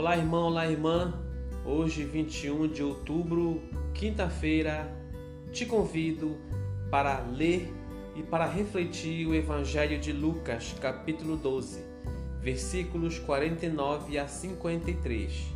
[0.00, 1.12] Olá, irmão, olá, irmã.
[1.62, 3.60] Hoje, 21 de outubro,
[3.92, 4.90] quinta-feira,
[5.52, 6.38] te convido
[6.90, 7.70] para ler
[8.16, 11.84] e para refletir o Evangelho de Lucas, capítulo 12,
[12.40, 15.52] versículos 49 a 53.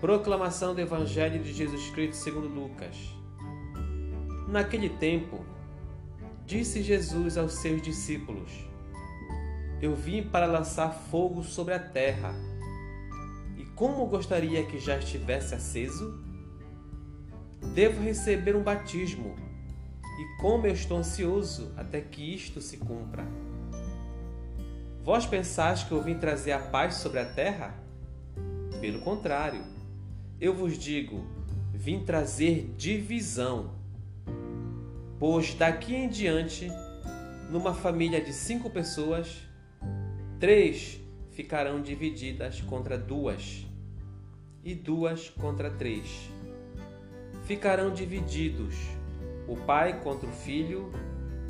[0.00, 2.96] Proclamação do Evangelho de Jesus Cristo segundo Lucas.
[4.48, 5.46] Naquele tempo,
[6.44, 8.50] disse Jesus aos seus discípulos:
[9.80, 12.57] Eu vim para lançar fogo sobre a terra.
[13.78, 16.20] Como gostaria que já estivesse aceso?
[17.76, 19.36] Devo receber um batismo,
[20.02, 23.24] e como eu estou ansioso até que isto se cumpra.
[25.04, 27.72] Vós pensais que eu vim trazer a paz sobre a terra?
[28.80, 29.62] Pelo contrário,
[30.40, 31.24] eu vos digo,
[31.72, 33.74] vim trazer divisão.
[35.20, 36.68] Pois daqui em diante,
[37.48, 39.36] numa família de cinco pessoas,
[40.40, 40.98] três
[41.30, 43.67] ficarão divididas contra duas,
[44.68, 46.30] e duas contra três.
[47.44, 48.74] Ficarão divididos
[49.48, 50.92] o pai contra o filho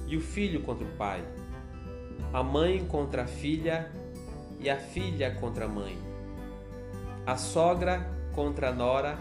[0.06, 1.24] e o filho contra o pai,
[2.32, 3.90] a mãe contra a filha
[4.60, 5.98] e a filha contra a mãe,
[7.26, 9.18] a sogra contra a nora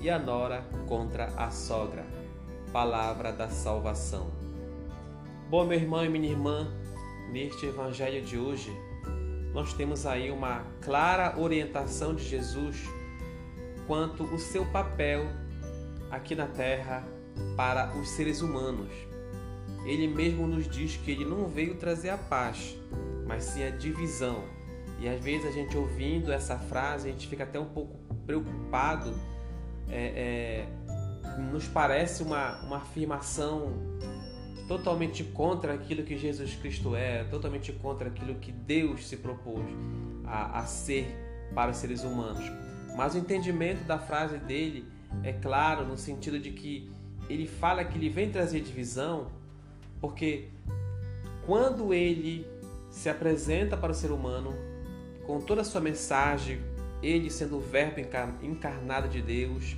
[0.00, 2.04] e a nora contra a sogra
[2.72, 4.32] palavra da salvação.
[5.48, 6.66] Bom, meu irmão e minha irmã,
[7.30, 8.70] neste evangelho de hoje,
[9.54, 12.97] nós temos aí uma clara orientação de Jesus
[13.88, 15.26] quanto o seu papel
[16.10, 17.02] aqui na terra
[17.56, 18.92] para os seres humanos.
[19.84, 22.76] Ele mesmo nos diz que ele não veio trazer a paz,
[23.26, 24.44] mas sim a divisão.
[25.00, 29.14] E às vezes a gente ouvindo essa frase, a gente fica até um pouco preocupado
[29.90, 33.72] é, é, nos parece uma, uma afirmação
[34.66, 39.64] totalmente contra aquilo que Jesus Cristo é, totalmente contra aquilo que Deus se propôs
[40.26, 41.06] a, a ser
[41.54, 42.44] para os seres humanos.
[42.98, 44.84] Mas o entendimento da frase dele
[45.22, 46.90] é claro no sentido de que
[47.30, 49.28] ele fala que ele vem trazer divisão,
[50.00, 50.48] porque
[51.46, 52.44] quando ele
[52.90, 54.52] se apresenta para o ser humano
[55.24, 56.58] com toda a sua mensagem,
[57.00, 58.00] ele sendo o Verbo
[58.42, 59.76] encarnado de Deus,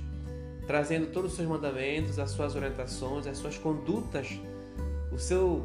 [0.65, 4.29] trazendo todos os seus mandamentos, as suas orientações, as suas condutas,
[5.11, 5.63] o seu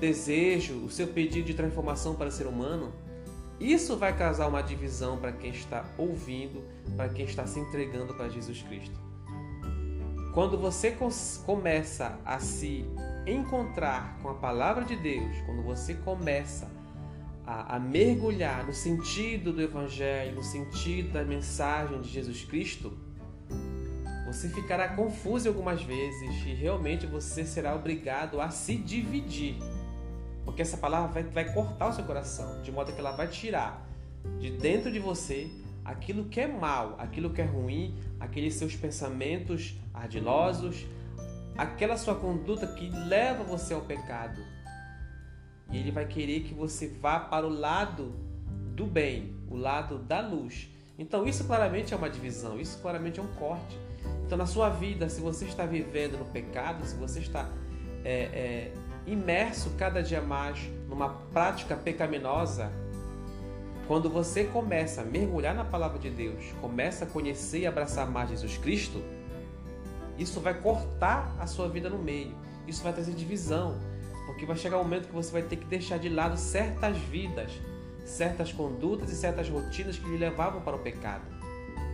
[0.00, 2.92] desejo, o seu pedido de transformação para o ser humano,
[3.60, 6.62] isso vai causar uma divisão para quem está ouvindo,
[6.96, 8.98] para quem está se entregando para Jesus Cristo.
[10.32, 10.96] Quando você
[11.44, 12.84] começa a se
[13.26, 16.70] encontrar com a palavra de Deus, quando você começa
[17.44, 22.96] a, a mergulhar no sentido do Evangelho, no sentido da mensagem de Jesus Cristo,
[24.26, 29.56] você ficará confuso algumas vezes e realmente você será obrigado a se dividir.
[30.58, 33.86] Porque essa palavra vai, vai cortar o seu coração, de modo que ela vai tirar
[34.40, 35.48] de dentro de você
[35.84, 40.84] aquilo que é mal, aquilo que é ruim, aqueles seus pensamentos ardilosos,
[41.56, 44.42] aquela sua conduta que leva você ao pecado.
[45.70, 48.16] E ele vai querer que você vá para o lado
[48.74, 50.68] do bem, o lado da luz.
[50.98, 53.78] Então isso claramente é uma divisão, isso claramente é um corte.
[54.26, 57.48] Então, na sua vida, se você está vivendo no pecado, se você está
[58.04, 58.72] é, é,
[59.12, 60.58] imerso cada dia mais
[60.88, 62.70] numa prática pecaminosa,
[63.86, 68.28] quando você começa a mergulhar na palavra de Deus, começa a conhecer e abraçar mais
[68.28, 69.02] Jesus Cristo,
[70.18, 72.34] isso vai cortar a sua vida no meio.
[72.66, 73.78] Isso vai trazer divisão,
[74.26, 77.50] porque vai chegar um momento que você vai ter que deixar de lado certas vidas,
[78.04, 81.24] certas condutas e certas rotinas que lhe levavam para o pecado.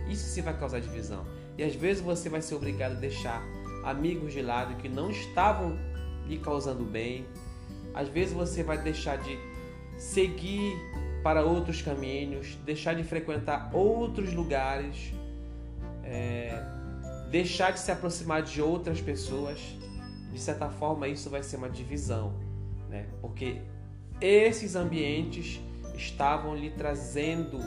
[0.09, 1.25] Isso sim vai causar divisão.
[1.57, 3.41] E às vezes você vai ser obrigado a deixar
[3.85, 5.77] amigos de lado que não estavam
[6.27, 7.25] lhe causando bem.
[7.93, 9.37] Às vezes você vai deixar de
[9.97, 10.75] seguir
[11.23, 15.13] para outros caminhos, deixar de frequentar outros lugares,
[16.03, 16.61] é,
[17.31, 19.59] deixar de se aproximar de outras pessoas.
[20.31, 22.33] De certa forma, isso vai ser uma divisão,
[22.89, 23.07] né?
[23.21, 23.61] porque
[24.19, 25.61] esses ambientes
[25.95, 27.59] estavam lhe trazendo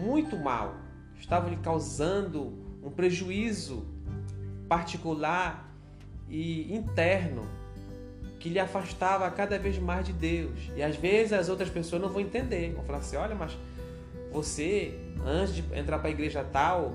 [0.00, 0.74] muito mal,
[1.18, 3.86] estavam lhe causando um prejuízo
[4.68, 5.67] particular
[6.28, 7.46] e interno
[8.38, 10.70] que lhe afastava cada vez mais de Deus.
[10.76, 13.56] E às vezes as outras pessoas não vão entender, vão falar assim: olha, mas
[14.32, 16.94] você, antes de entrar para a igreja tal,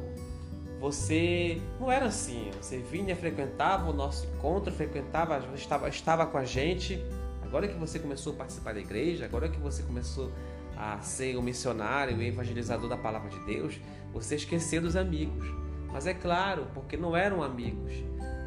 [0.80, 2.52] você não era assim.
[2.62, 7.02] Você vinha, frequentava o nosso encontro, frequentava, estava, estava com a gente.
[7.44, 10.32] Agora que você começou a participar da igreja, agora que você começou
[10.76, 13.80] a ser o missionário, o evangelizador da palavra de Deus,
[14.12, 15.48] você esqueceu dos amigos.
[15.92, 17.94] Mas é claro, porque não eram amigos.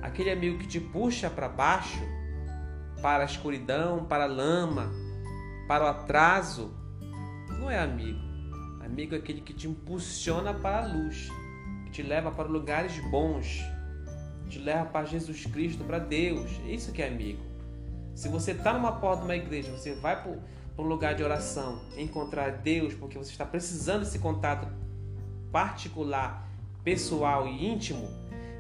[0.02, 2.02] Aquele amigo que te puxa para baixo,
[3.02, 4.90] para a escuridão, para a lama,
[5.66, 6.72] para o atraso,
[7.58, 8.20] não é amigo.
[8.84, 11.28] Amigo é aquele que te impulsiona para a luz,
[11.84, 13.64] que te leva para lugares bons,
[14.48, 16.50] te leva para Jesus Cristo, para Deus.
[16.66, 17.42] É isso que é amigo.
[18.14, 20.32] Se você está numa porta de uma igreja, você vai para
[20.78, 24.68] um lugar de oração, encontrar Deus, porque você está precisando desse contato
[25.50, 26.48] particular,
[26.84, 28.08] pessoal e íntimo,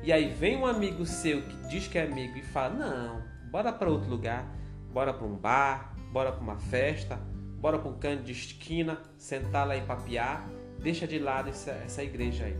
[0.06, 3.72] e aí vem um amigo seu que diz que é amigo e fala: Não, bora
[3.72, 4.46] para outro lugar,
[4.92, 7.16] bora para um bar, bora para uma festa,
[7.58, 10.48] bora para um canto de esquina, sentar lá e papiar,
[10.78, 12.56] deixa de lado essa, essa igreja aí.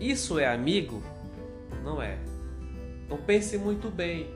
[0.00, 1.02] Isso é amigo?
[1.84, 2.16] Não é.
[3.04, 4.30] Então pense muito bem.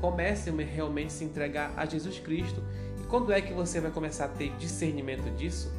[0.00, 2.60] Comece a realmente se entregar a Jesus Cristo.
[3.00, 5.72] E quando é que você vai começar a ter discernimento disso?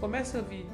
[0.00, 0.66] Comece a ouvir.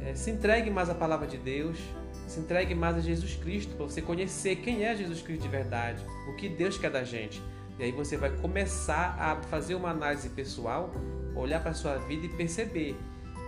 [0.00, 1.78] É, se entregue mais à palavra de Deus.
[2.26, 6.04] Se entregue mais a Jesus Cristo para você conhecer quem é Jesus Cristo de verdade,
[6.28, 7.42] o que Deus quer da gente.
[7.78, 10.92] E aí você vai começar a fazer uma análise pessoal,
[11.34, 12.96] olhar para a sua vida e perceber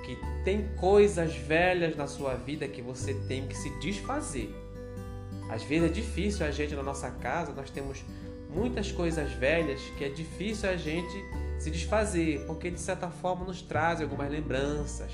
[0.04, 4.54] que tem coisas velhas na sua vida que você tem que se desfazer
[5.48, 8.04] às vezes é difícil a gente na nossa casa, nós temos
[8.50, 11.24] muitas coisas velhas que é difícil a gente
[11.58, 15.10] se desfazer, porque de certa forma nos traz algumas lembranças,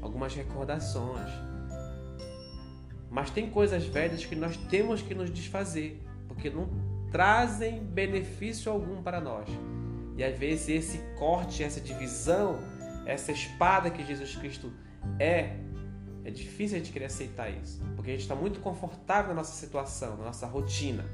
[0.00, 1.28] algumas recordações.
[3.14, 6.68] Mas tem coisas velhas que nós temos que nos desfazer, porque não
[7.12, 9.48] trazem benefício algum para nós.
[10.16, 12.58] E às vezes esse corte, essa divisão,
[13.06, 14.72] essa espada que Jesus Cristo
[15.20, 15.56] é,
[16.24, 19.52] é difícil a gente querer aceitar isso, porque a gente está muito confortável na nossa
[19.52, 21.04] situação, na nossa rotina.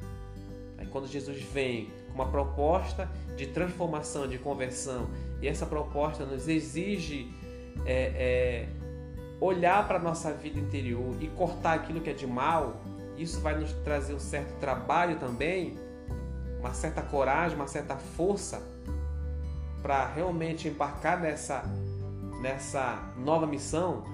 [0.78, 5.10] Aí quando Jesus vem com uma proposta de transformação, de conversão,
[5.42, 7.30] e essa proposta nos exige
[7.84, 8.68] é, é,
[9.40, 12.80] olhar para a nossa vida interior e cortar aquilo que é de mal,
[13.16, 15.78] isso vai nos trazer um certo trabalho também,
[16.58, 18.62] uma certa coragem, uma certa força
[19.82, 21.62] para realmente embarcar nessa,
[22.42, 24.04] nessa nova missão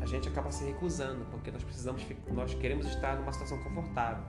[0.00, 4.24] a gente acaba se recusando, porque nós precisamos, nós queremos estar numa situação confortável.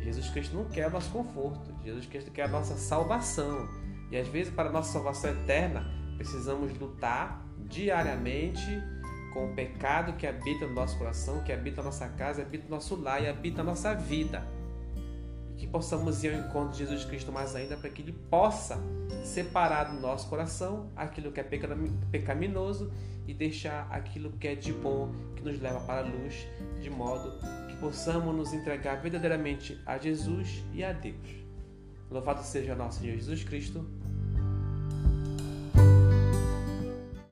[0.00, 3.68] Jesus Cristo não quer o nosso conforto, Jesus Cristo quer a nossa salvação.
[4.10, 5.84] E às vezes, para a nossa salvação eterna,
[6.16, 8.80] precisamos lutar diariamente
[9.32, 12.70] com o pecado que habita no nosso coração, que habita a nossa casa, habita o
[12.70, 14.46] nosso lar e habita a nossa vida.
[15.52, 18.78] E que possamos ir ao encontro de Jesus Cristo mais ainda para que Ele possa
[19.24, 21.44] separar do nosso coração aquilo que é
[22.10, 22.92] pecaminoso
[23.26, 26.46] e deixar aquilo que é de bom, que nos leva para a luz,
[26.80, 27.32] de modo
[27.68, 31.42] que possamos nos entregar verdadeiramente a Jesus e a Deus.
[32.10, 33.86] Louvado seja nosso Senhor Jesus Cristo